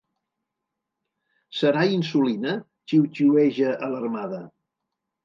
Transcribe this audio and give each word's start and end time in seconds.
Serà 1.57 1.83
insulina? 1.97 2.55
—xiuxiueja, 2.93 3.75
alarmada. 3.89 4.41